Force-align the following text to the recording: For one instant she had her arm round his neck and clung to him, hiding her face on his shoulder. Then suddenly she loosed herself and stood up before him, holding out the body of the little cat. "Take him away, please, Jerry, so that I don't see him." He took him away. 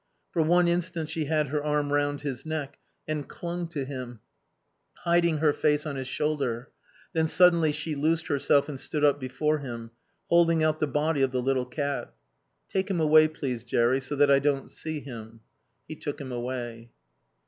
For 0.31 0.41
one 0.41 0.67
instant 0.67 1.09
she 1.11 1.25
had 1.25 1.49
her 1.49 1.63
arm 1.63 1.93
round 1.93 2.21
his 2.21 2.43
neck 2.43 2.79
and 3.07 3.29
clung 3.29 3.67
to 3.67 3.85
him, 3.85 4.19
hiding 5.03 5.37
her 5.37 5.53
face 5.53 5.85
on 5.85 5.95
his 5.95 6.07
shoulder. 6.07 6.69
Then 7.13 7.27
suddenly 7.27 7.71
she 7.71 7.93
loosed 7.93 8.25
herself 8.25 8.67
and 8.67 8.79
stood 8.79 9.03
up 9.03 9.19
before 9.19 9.59
him, 9.59 9.91
holding 10.27 10.63
out 10.63 10.79
the 10.79 10.87
body 10.87 11.21
of 11.21 11.31
the 11.31 11.39
little 11.43 11.67
cat. 11.67 12.15
"Take 12.67 12.89
him 12.89 12.99
away, 12.99 13.27
please, 13.27 13.63
Jerry, 13.63 14.01
so 14.01 14.15
that 14.15 14.31
I 14.31 14.39
don't 14.39 14.71
see 14.71 15.01
him." 15.01 15.41
He 15.87 15.95
took 15.95 16.19
him 16.19 16.31
away. 16.31 16.89